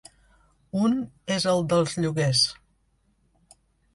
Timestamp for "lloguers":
2.05-2.41